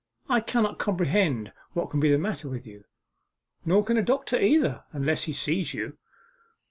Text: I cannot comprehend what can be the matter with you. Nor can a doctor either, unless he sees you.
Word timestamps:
I 0.27 0.39
cannot 0.39 0.79
comprehend 0.79 1.53
what 1.73 1.91
can 1.91 1.99
be 1.99 2.09
the 2.09 2.17
matter 2.17 2.49
with 2.49 2.65
you. 2.65 2.85
Nor 3.65 3.83
can 3.83 3.97
a 3.97 4.01
doctor 4.01 4.35
either, 4.41 4.83
unless 4.93 5.25
he 5.25 5.33
sees 5.33 5.75
you. 5.75 5.99